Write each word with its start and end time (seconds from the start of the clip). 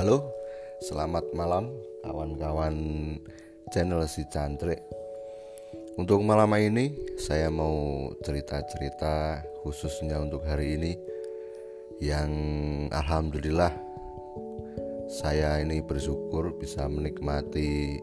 Halo, 0.00 0.32
selamat 0.80 1.36
malam 1.36 1.76
kawan-kawan 2.00 2.72
channel 3.68 4.00
si 4.08 4.24
Cantrik. 4.32 4.80
Untuk 6.00 6.24
malam 6.24 6.56
ini 6.56 6.96
saya 7.20 7.52
mau 7.52 8.08
cerita-cerita 8.24 9.44
khususnya 9.60 10.16
untuk 10.24 10.40
hari 10.48 10.80
ini 10.80 10.96
yang 12.00 12.32
alhamdulillah 12.88 13.76
saya 15.20 15.60
ini 15.60 15.84
bersyukur 15.84 16.56
bisa 16.56 16.88
menikmati 16.88 18.00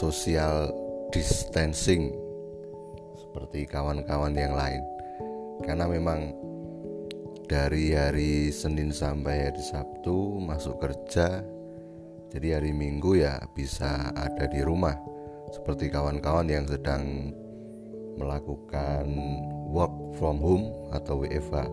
social 0.00 0.72
distancing 1.12 2.08
seperti 3.20 3.68
kawan-kawan 3.68 4.32
yang 4.32 4.56
lain. 4.56 4.80
Karena 5.60 5.92
memang 5.92 6.45
dari 7.46 7.94
hari 7.94 8.50
Senin 8.50 8.90
sampai 8.90 9.50
hari 9.50 9.62
Sabtu 9.62 10.42
masuk 10.42 10.82
kerja. 10.82 11.46
Jadi 12.34 12.48
hari 12.52 12.74
Minggu 12.74 13.22
ya 13.22 13.38
bisa 13.54 14.10
ada 14.18 14.50
di 14.50 14.60
rumah. 14.66 14.98
Seperti 15.54 15.86
kawan-kawan 15.94 16.50
yang 16.50 16.66
sedang 16.66 17.30
melakukan 18.18 19.06
work 19.70 19.94
from 20.18 20.42
home 20.42 20.66
atau 20.90 21.22
WFH 21.22 21.70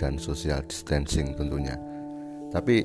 dan 0.00 0.16
social 0.16 0.64
distancing 0.64 1.36
tentunya. 1.36 1.76
Tapi 2.48 2.80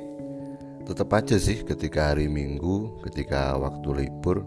tetap 0.83 1.15
aja 1.15 1.39
sih 1.39 1.63
ketika 1.63 2.11
hari 2.11 2.27
Minggu 2.27 2.99
ketika 3.07 3.55
waktu 3.55 4.03
libur 4.03 4.43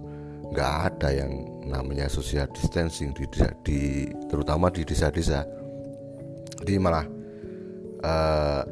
nggak 0.52 0.72
ada 0.92 1.08
yang 1.16 1.32
namanya 1.64 2.12
social 2.12 2.44
distancing 2.52 3.16
di, 3.16 3.24
di 3.64 3.80
terutama 4.28 4.68
di 4.68 4.84
desa-desa. 4.84 5.48
Jadi 6.60 6.76
malah 6.76 7.23
uh, 8.04 8.62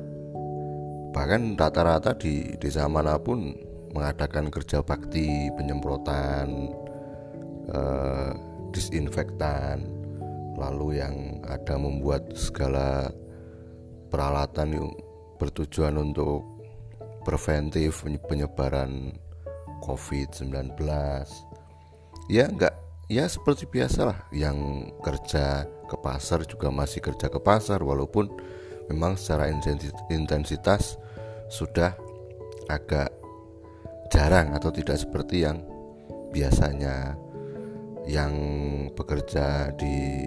bahkan 1.13 1.57
rata-rata 1.57 2.13
di 2.17 2.57
desa 2.61 2.85
mana 2.89 3.17
pun 3.17 3.57
mengadakan 3.93 4.49
kerja 4.49 4.81
bakti 4.85 5.53
penyemprotan 5.57 6.73
uh, 7.73 8.33
disinfektan 8.73 9.85
lalu 10.57 11.01
yang 11.01 11.41
ada 11.49 11.77
membuat 11.77 12.33
segala 12.37 13.13
peralatan 14.09 14.69
yang 14.77 14.89
bertujuan 15.41 15.97
untuk 15.97 16.45
preventif 17.25 18.05
penyebaran 18.29 19.17
COVID-19 19.85 20.77
ya 22.33 22.49
enggak 22.49 22.73
ya 23.13 23.29
seperti 23.29 23.69
biasalah 23.69 24.33
yang 24.33 24.89
kerja 25.05 25.69
ke 25.85 25.97
pasar 26.01 26.49
juga 26.49 26.73
masih 26.73 27.05
kerja 27.05 27.29
ke 27.29 27.41
pasar 27.43 27.85
walaupun 27.85 28.33
memang 28.93 29.17
secara 29.17 29.49
intensitas 30.13 31.01
sudah 31.49 31.97
agak 32.69 33.09
jarang 34.13 34.53
atau 34.53 34.69
tidak 34.69 35.01
seperti 35.01 35.49
yang 35.49 35.65
biasanya. 36.31 37.17
Yang 38.03 38.35
bekerja 38.99 39.71
di 39.79 40.27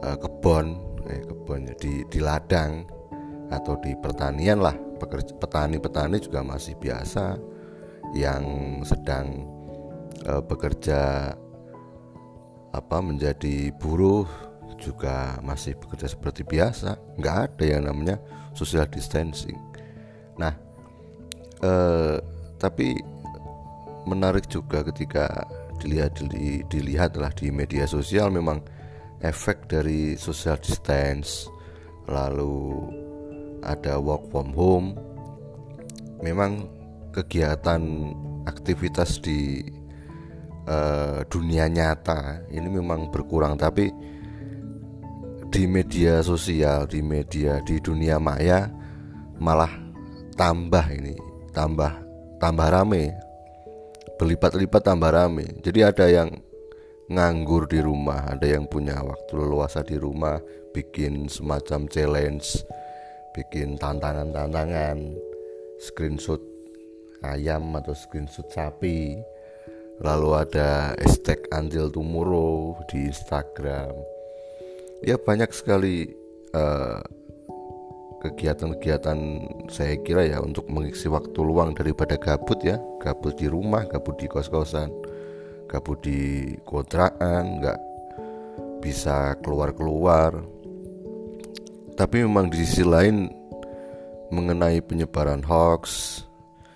uh, 0.00 0.16
kebun 0.16 0.80
eh, 1.12 1.20
kebun 1.28 1.68
di 1.76 2.08
di 2.08 2.18
ladang 2.24 2.88
atau 3.52 3.76
di 3.84 3.92
pertanian 4.00 4.64
lah. 4.64 4.72
Pekerja 4.96 5.36
petani-petani 5.36 6.16
juga 6.24 6.40
masih 6.40 6.80
biasa 6.80 7.36
yang 8.16 8.44
sedang 8.80 9.44
uh, 10.24 10.40
bekerja 10.40 11.32
apa 12.72 12.98
menjadi 13.04 13.76
buruh 13.76 14.49
juga 14.80 15.36
masih 15.44 15.76
bekerja 15.76 16.08
seperti 16.08 16.42
biasa. 16.42 16.96
Nggak 17.20 17.36
ada 17.36 17.64
yang 17.64 17.82
namanya 17.86 18.16
social 18.56 18.88
distancing. 18.88 19.56
Nah 20.40 20.56
eh, 21.60 22.16
tapi 22.56 22.96
menarik 24.08 24.48
juga 24.48 24.80
ketika 24.84 25.28
dilihat 25.80 26.16
dili, 26.16 26.60
dilihatlah 26.68 27.32
di 27.32 27.48
media 27.48 27.88
sosial 27.88 28.28
memang 28.32 28.60
efek 29.24 29.68
dari 29.68 30.16
social 30.16 30.56
distance 30.60 31.48
lalu 32.08 32.88
ada 33.64 34.00
work 34.00 34.28
from 34.32 34.52
home. 34.56 34.96
Memang 36.20 36.68
kegiatan 37.16 37.80
aktivitas 38.44 39.20
di 39.24 39.64
uh, 40.68 41.24
dunia 41.28 41.68
nyata 41.68 42.44
ini 42.52 42.68
memang 42.68 43.08
berkurang 43.08 43.56
tapi 43.56 43.88
di 45.50 45.66
media 45.66 46.22
sosial, 46.22 46.86
di 46.86 47.02
media 47.02 47.58
di 47.66 47.82
dunia 47.82 48.22
maya 48.22 48.70
malah 49.42 49.70
tambah 50.38 50.86
ini, 50.94 51.18
tambah 51.50 51.90
tambah 52.38 52.68
rame. 52.70 53.10
Berlipat-lipat 54.14 54.82
tambah 54.86 55.10
rame. 55.10 55.58
Jadi 55.58 55.80
ada 55.82 56.06
yang 56.06 56.30
nganggur 57.10 57.66
di 57.66 57.82
rumah, 57.82 58.30
ada 58.30 58.46
yang 58.46 58.70
punya 58.70 59.02
waktu 59.02 59.32
leluasa 59.34 59.82
di 59.82 59.98
rumah, 59.98 60.38
bikin 60.70 61.26
semacam 61.26 61.90
challenge, 61.90 62.62
bikin 63.34 63.74
tantangan-tantangan, 63.74 65.18
screenshot 65.82 66.40
ayam 67.26 67.74
atau 67.74 67.96
screenshot 67.96 68.46
sapi. 68.54 69.18
Lalu 70.00 70.30
ada 70.32 70.96
hashtag 70.96 71.44
until 71.52 71.92
tomorrow 71.92 72.72
di 72.88 73.12
Instagram 73.12 74.19
ya 75.04 75.16
banyak 75.16 75.50
sekali 75.52 76.08
eh, 76.52 77.00
kegiatan-kegiatan 78.20 79.18
saya 79.72 79.96
kira 80.04 80.28
ya 80.28 80.38
untuk 80.44 80.68
mengisi 80.68 81.08
waktu 81.08 81.40
luang 81.40 81.72
daripada 81.72 82.20
gabut 82.20 82.60
ya. 82.60 82.76
Gabut 83.00 83.40
di 83.40 83.48
rumah 83.48 83.88
gabut 83.88 84.20
di 84.20 84.28
kos-kosan 84.28 84.92
gabut 85.70 86.02
di 86.02 86.50
kontrakan 86.66 87.62
nggak 87.62 87.80
bisa 88.82 89.38
keluar-keluar. 89.40 90.34
Tapi 91.94 92.26
memang 92.26 92.50
di 92.50 92.58
sisi 92.64 92.82
lain 92.82 93.30
mengenai 94.34 94.82
penyebaran 94.82 95.44
hoax 95.46 96.16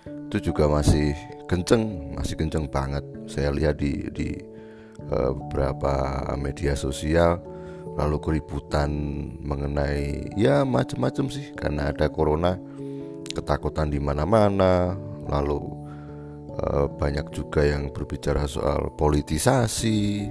itu 0.05 0.51
juga 0.51 0.69
masih 0.69 1.11
kenceng 1.45 2.15
masih 2.15 2.39
kenceng 2.39 2.65
banget. 2.71 3.03
Saya 3.27 3.51
lihat 3.51 3.77
di 3.77 4.07
di 4.15 4.31
uh, 5.11 5.35
beberapa 5.35 6.23
media 6.39 6.73
sosial 6.77 7.54
lalu 7.93 8.17
keributan 8.17 8.89
mengenai 9.45 10.33
ya 10.33 10.65
macam-macam 10.65 11.29
sih. 11.29 11.53
Karena 11.53 11.93
ada 11.93 12.09
corona 12.09 12.57
ketakutan 13.29 13.93
di 13.93 14.01
mana-mana. 14.01 14.97
Lalu 15.29 15.61
uh, 16.57 16.89
banyak 16.89 17.29
juga 17.29 17.61
yang 17.61 17.93
berbicara 17.93 18.49
soal 18.49 18.89
politisasi. 18.97 20.29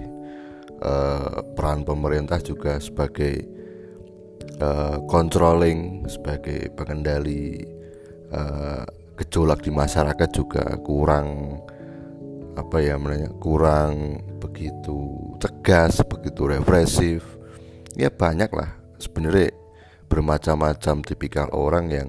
Uh, 0.84 1.40
peran 1.56 1.86
pemerintah 1.86 2.42
juga 2.42 2.76
sebagai 2.76 3.46
uh, 4.60 5.00
controlling 5.08 6.04
sebagai 6.10 6.68
pengendali 6.76 7.62
uh, 8.34 8.84
gejolak 9.18 9.62
di 9.62 9.70
masyarakat 9.70 10.28
juga 10.34 10.74
kurang 10.82 11.58
apa 12.54 12.78
ya 12.78 12.94
namanya 12.94 13.30
kurang 13.42 14.22
begitu 14.38 15.34
tegas 15.42 15.98
begitu 16.06 16.46
represif 16.46 17.22
ya 17.94 18.10
banyak 18.10 18.50
lah 18.50 18.74
sebenarnya 18.98 19.54
bermacam-macam 20.10 21.02
tipikal 21.02 21.48
orang 21.50 21.90
yang 21.90 22.08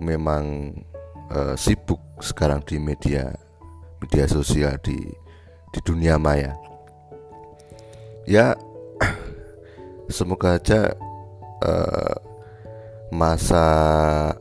memang 0.00 0.74
uh, 1.32 1.56
sibuk 1.56 2.00
sekarang 2.20 2.60
di 2.64 2.76
media 2.76 3.32
media 4.00 4.24
sosial 4.28 4.76
di 4.84 4.96
di 5.72 5.80
dunia 5.84 6.20
maya. 6.20 6.52
Ya 8.26 8.56
semoga 10.16 10.58
aja 10.60 10.92
uh, 11.62 12.16
masa 13.12 13.64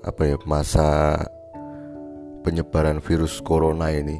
apa 0.02 0.22
ya 0.26 0.38
masa 0.44 1.22
penyebaran 2.42 2.98
virus 2.98 3.38
corona 3.46 3.94
ini 3.94 4.18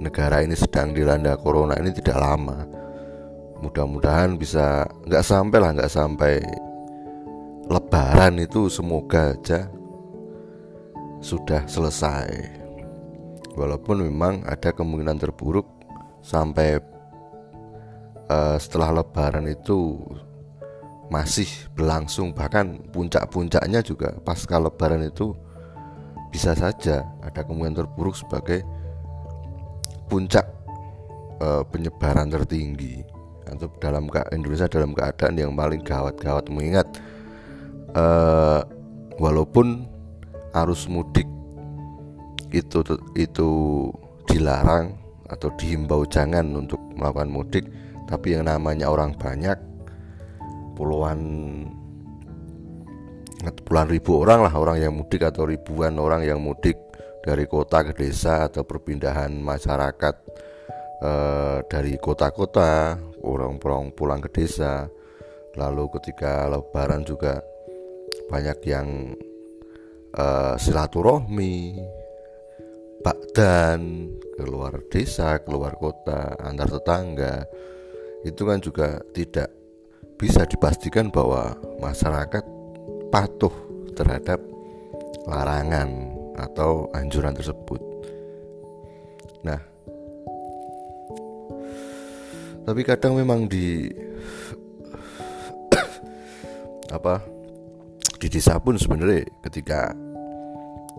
negara 0.00 0.40
ini 0.40 0.56
sedang 0.56 0.96
dilanda 0.96 1.36
corona 1.36 1.76
ini 1.76 1.92
tidak 1.92 2.18
lama 2.24 2.77
mudah-mudahan 3.58 4.38
bisa 4.38 4.86
nggak 5.06 5.24
sampai 5.26 5.58
lah 5.58 5.70
nggak 5.74 5.90
sampai 5.90 6.38
lebaran 7.68 8.40
itu 8.40 8.70
semoga 8.72 9.34
aja 9.36 9.68
sudah 11.18 11.66
selesai. 11.66 12.30
Walaupun 13.58 14.06
memang 14.06 14.46
ada 14.46 14.70
kemungkinan 14.70 15.18
terburuk 15.18 15.66
sampai 16.22 16.78
uh, 18.30 18.56
setelah 18.56 19.02
lebaran 19.02 19.50
itu 19.50 19.98
masih 21.10 21.48
berlangsung. 21.74 22.30
Bahkan 22.30 22.94
puncak-puncaknya 22.94 23.82
juga 23.82 24.14
pasca 24.22 24.62
lebaran 24.62 25.02
itu 25.02 25.34
bisa 26.30 26.54
saja 26.54 27.08
ada 27.24 27.40
kemungkinan 27.42 27.84
terburuk 27.84 28.14
sebagai 28.14 28.62
puncak 30.06 30.44
uh, 31.40 31.64
penyebaran 31.68 32.28
tertinggi 32.28 33.17
atau 33.48 33.68
dalam 33.80 34.06
Indonesia 34.30 34.68
dalam 34.68 34.92
keadaan 34.92 35.34
yang 35.40 35.52
paling 35.56 35.80
gawat-gawat. 35.80 36.46
Mengingat 36.52 36.86
uh, 37.96 38.60
walaupun 39.18 39.88
arus 40.52 40.88
mudik 40.88 41.26
itu 42.48 42.80
itu 43.12 43.48
dilarang 44.24 44.96
atau 45.28 45.52
dihimbau 45.60 46.08
jangan 46.08 46.44
untuk 46.56 46.80
melakukan 46.96 47.28
mudik 47.28 47.64
tapi 48.08 48.32
yang 48.32 48.48
namanya 48.48 48.88
orang 48.88 49.12
banyak 49.12 49.56
puluhan 50.72 51.20
puluhan 53.68 53.88
ribu 53.92 54.24
orang 54.24 54.48
lah 54.48 54.54
orang 54.56 54.80
yang 54.80 54.96
mudik 54.96 55.20
atau 55.20 55.44
ribuan 55.44 56.00
orang 56.00 56.24
yang 56.24 56.40
mudik 56.40 56.80
dari 57.20 57.44
kota 57.44 57.84
ke 57.84 57.92
desa 57.92 58.48
atau 58.48 58.64
perpindahan 58.64 59.28
masyarakat 59.36 60.14
eh, 61.02 61.58
dari 61.66 61.94
kota-kota 61.98 62.98
orang-orang 63.24 63.94
pulang 63.94 64.20
ke 64.22 64.30
desa 64.30 64.86
lalu 65.58 65.90
ketika 65.98 66.46
lebaran 66.46 67.02
juga 67.02 67.42
banyak 68.30 68.58
yang 68.66 69.16
eh, 70.14 70.54
silaturahmi 70.58 71.78
bakdan 73.02 74.10
keluar 74.34 74.82
desa, 74.90 75.38
keluar 75.42 75.74
kota, 75.78 76.34
antar 76.38 76.70
tetangga 76.70 77.46
itu 78.26 78.42
kan 78.42 78.58
juga 78.58 78.98
tidak 79.14 79.50
bisa 80.18 80.42
dipastikan 80.46 81.10
bahwa 81.14 81.54
masyarakat 81.78 82.42
patuh 83.14 83.54
terhadap 83.94 84.42
larangan 85.30 86.10
atau 86.38 86.90
anjuran 86.94 87.34
tersebut. 87.34 87.78
Nah, 89.46 89.58
tapi 92.68 92.84
kadang 92.84 93.16
memang 93.16 93.48
di 93.48 93.88
apa 96.92 97.24
di 98.20 98.28
desa 98.28 98.60
pun 98.60 98.76
sebenarnya 98.76 99.24
ketika 99.48 99.96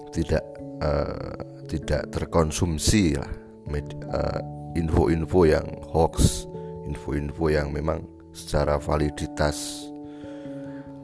tidak 0.10 0.42
uh, 0.81 1.45
tidak 1.69 2.10
terkonsumsi 2.10 3.13
lah 3.13 3.30
eh, 3.69 4.42
info-info 4.81 5.45
yang 5.45 5.68
hoax, 5.94 6.50
info-info 6.89 7.54
yang 7.54 7.69
memang 7.69 8.01
secara 8.33 8.81
validitas 8.81 9.86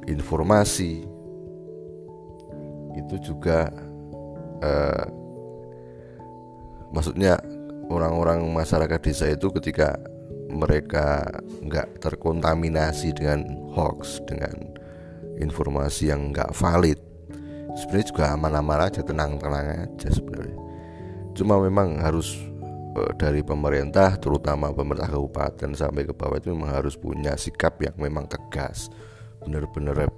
informasi 0.09 1.06
itu 2.97 3.15
juga 3.21 3.69
uh, 4.65 5.06
maksudnya 6.89 7.38
orang-orang 7.94 8.50
masyarakat 8.50 9.00
desa 9.06 9.29
itu 9.29 9.53
ketika 9.62 9.94
mereka 10.55 11.27
nggak 11.61 11.99
terkontaminasi 11.99 13.11
dengan 13.11 13.43
hoax 13.75 14.23
dengan 14.23 14.55
informasi 15.37 16.09
yang 16.09 16.31
nggak 16.31 16.55
valid. 16.55 16.99
Sebenarnya 17.75 18.07
juga 18.07 18.25
aman-aman 18.31 18.87
aja 18.87 19.03
tenang-tenang 19.03 19.67
aja 19.83 20.07
sebenarnya. 20.07 20.57
Cuma 21.35 21.59
memang 21.59 21.99
harus 21.99 22.39
e, 22.95 23.01
dari 23.19 23.43
pemerintah 23.43 24.15
terutama 24.15 24.71
pemerintah 24.71 25.11
kabupaten 25.11 25.75
sampai 25.75 26.07
ke 26.07 26.15
bawah 26.15 26.39
itu 26.39 26.55
memang 26.55 26.71
harus 26.71 26.95
punya 26.95 27.35
sikap 27.35 27.75
yang 27.83 27.99
memang 27.99 28.31
tegas 28.31 28.87
benar-benar 29.43 30.09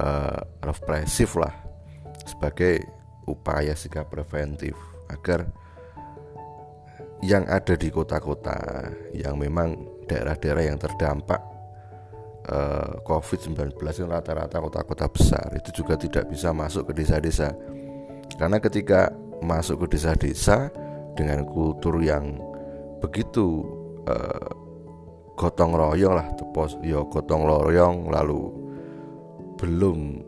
uh, 0.00 0.40
represif 0.64 1.36
lah 1.36 1.52
sebagai 2.24 2.80
upaya 3.28 3.76
sikap 3.76 4.08
preventif 4.08 4.72
agar 5.10 5.44
yang 7.20 7.44
ada 7.48 7.76
di 7.76 7.92
kota-kota 7.92 8.88
yang 9.12 9.36
memang 9.36 9.76
daerah-daerah 10.08 10.64
yang 10.72 10.78
terdampak 10.80 11.40
eh, 12.48 12.92
COVID-19 13.04 13.76
rata-rata 14.08 14.56
kota-kota 14.58 15.06
besar 15.12 15.46
itu 15.52 15.84
juga 15.84 16.00
tidak 16.00 16.32
bisa 16.32 16.50
masuk 16.56 16.90
ke 16.90 17.04
desa-desa. 17.04 17.52
Karena 18.40 18.56
ketika 18.56 19.12
masuk 19.44 19.84
ke 19.84 19.96
desa-desa 19.96 20.72
dengan 21.16 21.44
kultur 21.44 22.00
yang 22.00 22.40
begitu 23.00 23.64
uh, 24.04 24.52
gotong 25.34 25.72
royong 25.72 26.14
lah 26.20 26.28
tepos 26.36 26.76
yo 26.84 27.00
ya 27.00 27.08
gotong 27.08 27.42
royong 27.48 28.12
lalu 28.12 28.52
belum 29.56 30.20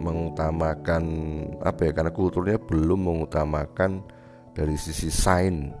mengutamakan 0.00 1.04
apa 1.64 1.88
ya 1.88 1.92
karena 1.96 2.12
kulturnya 2.12 2.60
belum 2.60 3.00
mengutamakan 3.00 4.04
dari 4.52 4.76
sisi 4.76 5.08
sain 5.08 5.72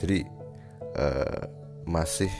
jadi 0.00 0.18
uh, 0.96 1.42
masih 1.86 2.30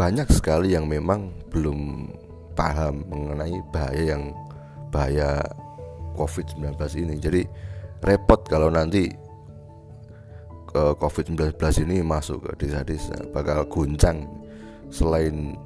banyak 0.00 0.28
sekali 0.32 0.72
yang 0.72 0.88
memang 0.88 1.34
belum 1.52 2.08
paham 2.56 3.04
mengenai 3.08 3.60
bahaya 3.68 4.16
yang 4.16 4.32
bahaya 4.88 5.44
COVID-19 6.16 6.76
ini. 7.00 7.14
Jadi 7.20 7.42
repot 8.00 8.40
kalau 8.48 8.72
nanti 8.72 9.12
ke 10.70 10.82
COVID-19 10.96 11.58
ini 11.84 12.00
masuk 12.00 12.46
ke 12.46 12.64
desa-desa 12.64 13.18
bakal 13.34 13.66
guncang 13.66 14.24
selain 14.88 15.58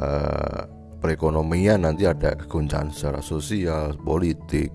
uh, 0.00 0.64
perekonomian 1.02 1.84
nanti 1.84 2.08
ada 2.08 2.32
keguncangan 2.38 2.94
secara 2.94 3.20
sosial, 3.20 3.92
politik, 4.00 4.72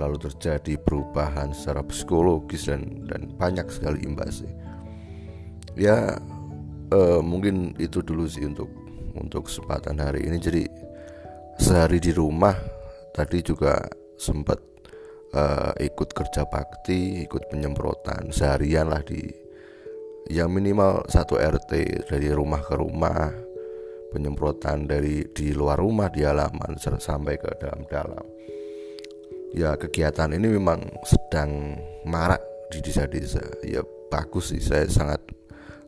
lalu 0.00 0.16
terjadi 0.28 0.80
perubahan 0.80 1.52
secara 1.52 1.84
psikologis 1.84 2.68
dan 2.68 3.04
dan 3.08 3.28
banyak 3.36 3.68
sekali 3.68 4.04
imbasnya. 4.08 4.52
Ya 5.76 6.16
uh, 6.92 7.20
mungkin 7.20 7.76
itu 7.76 8.00
dulu 8.00 8.28
sih 8.28 8.44
untuk 8.44 8.68
untuk 9.16 9.48
kesempatan 9.48 10.00
hari 10.00 10.28
ini. 10.28 10.38
Jadi 10.40 10.62
sehari 11.60 12.00
di 12.00 12.12
rumah 12.16 12.56
tadi 13.12 13.44
juga 13.44 13.76
sempat 14.16 14.60
uh, 15.36 15.72
ikut 15.76 16.08
kerja 16.16 16.48
bakti 16.48 17.24
ikut 17.28 17.52
penyemprotan 17.52 18.32
seharian 18.32 18.88
lah 18.88 19.04
di 19.04 19.20
yang 20.32 20.54
minimal 20.54 21.04
satu 21.10 21.36
RT 21.36 22.06
dari 22.08 22.28
rumah 22.32 22.62
ke 22.62 22.74
rumah. 22.78 23.52
Penyemprotan 24.12 24.84
dari 24.84 25.24
di 25.32 25.56
luar 25.56 25.80
rumah 25.80 26.12
di 26.12 26.20
halaman 26.20 26.76
sampai 26.76 27.40
ke 27.40 27.48
dalam-dalam 27.56 28.20
ya 29.52 29.76
kegiatan 29.76 30.32
ini 30.32 30.48
memang 30.56 30.80
sedang 31.04 31.76
marak 32.08 32.40
di 32.72 32.80
desa-desa. 32.80 33.44
Ya 33.64 33.84
bagus 34.08 34.52
sih. 34.52 34.60
Saya 34.60 34.88
sangat 34.88 35.20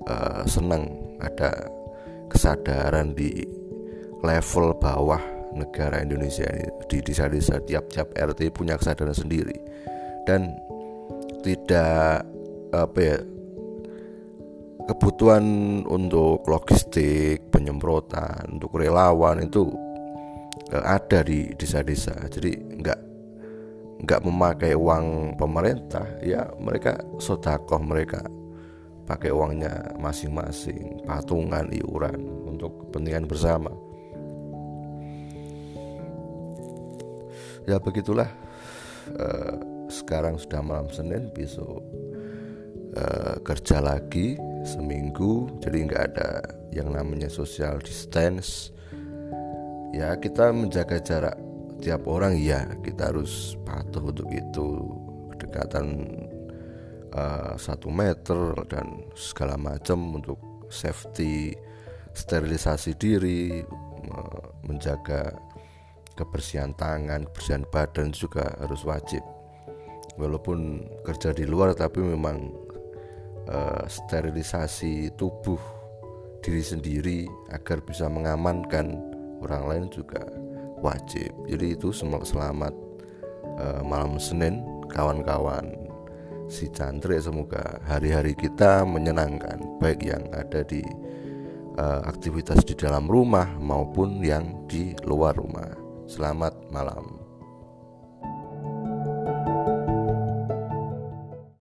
uh, 0.09 0.45
senang 0.45 0.89
ada 1.21 1.69
kesadaran 2.29 3.17
di 3.17 3.45
level 4.25 4.77
bawah 4.77 5.21
negara 5.57 6.05
Indonesia 6.05 6.45
ini 6.49 6.69
di 6.89 6.99
desa-desa. 7.01 7.61
Tiap-tiap 7.65 8.13
RT 8.13 8.41
punya 8.53 8.77
kesadaran 8.77 9.17
sendiri. 9.17 9.57
Dan 10.25 10.53
tidak 11.45 12.25
apa 12.73 12.99
ya 13.01 13.19
kebutuhan 14.85 15.45
untuk 15.89 16.45
logistik 16.49 17.49
penyemprotan 17.49 18.57
untuk 18.61 18.77
relawan 18.77 19.41
itu 19.45 19.69
eh, 20.73 20.85
ada 20.85 21.25
di 21.25 21.53
desa-desa. 21.57 22.17
Jadi 22.29 22.81
nggak 22.81 23.01
nggak 24.05 24.21
memakai 24.21 24.77
uang 24.77 25.37
pemerintah 25.41 26.05
ya 26.21 26.45
mereka 26.61 27.01
sodakoh 27.17 27.81
mereka. 27.81 28.21
Pakai 29.05 29.29
uangnya 29.29 29.93
masing-masing 30.01 31.05
patungan 31.05 31.69
iuran 31.69 32.25
untuk 32.49 32.89
kepentingan 32.89 33.29
bersama. 33.29 33.69
Ya 37.69 37.77
begitulah 37.81 38.29
uh, 39.17 39.57
sekarang 39.93 40.41
sudah 40.41 40.65
malam 40.65 40.89
Senin 40.89 41.29
besok 41.37 41.85
uh, 42.97 43.37
kerja 43.45 43.85
lagi 43.85 44.41
seminggu 44.65 45.53
jadi 45.61 45.77
nggak 45.85 46.03
ada 46.13 46.31
yang 46.73 46.93
namanya 46.93 47.29
social 47.29 47.77
distance. 47.85 48.73
Ya 49.93 50.17
kita 50.17 50.49
menjaga 50.49 50.97
jarak 51.01 51.37
tiap 51.85 52.09
orang 52.09 52.41
ya 52.41 52.65
kita 52.81 53.13
harus 53.13 53.61
patuh 53.61 54.09
untuk 54.09 54.33
itu. 54.33 54.69
Kedekatan 55.37 55.87
uh, 57.13 57.53
satu 57.61 57.93
meter 57.93 58.57
dan 58.73 59.05
segala 59.13 59.61
macam 59.61 60.17
untuk 60.17 60.41
safety 60.73 61.53
sterilisasi 62.17 62.97
diri 62.97 63.61
menjaga 64.65 65.33
kebersihan 66.17 66.73
tangan 66.77 67.29
kebersihan 67.29 67.65
badan 67.69 68.09
juga 68.17 68.49
harus 68.65 68.81
wajib. 68.89 69.21
Walaupun 70.17 70.89
kerja 71.05 71.37
di 71.37 71.45
luar 71.45 71.77
tapi 71.77 72.01
memang 72.01 72.49
uh, 73.51 73.85
sterilisasi 73.85 75.13
tubuh 75.21 75.61
diri 76.41 76.65
sendiri 76.65 77.19
agar 77.53 77.83
bisa 77.85 78.09
mengamankan 78.09 79.01
orang 79.43 79.65
lain 79.69 79.87
juga 79.91 80.23
wajib 80.85 81.33
jadi 81.49 81.73
itu 81.73 81.89
selamat 81.97 82.77
uh, 83.57 83.81
malam 83.81 84.21
Senin 84.21 84.61
kawan-kawan 84.93 85.65
si 86.53 86.69
Chandra 86.69 87.17
semoga 87.17 87.81
hari-hari 87.89 88.37
kita 88.37 88.85
menyenangkan 88.85 89.81
baik 89.81 90.05
yang 90.05 90.29
ada 90.37 90.61
di 90.61 90.85
uh, 91.79 92.01
aktivitas 92.07 92.63
di 92.63 92.75
dalam 92.77 93.09
rumah 93.11 93.49
maupun 93.59 94.23
yang 94.23 94.67
di 94.71 94.95
luar 95.07 95.35
rumah. 95.35 95.71
Selamat 96.05 96.55
malam. 96.71 97.24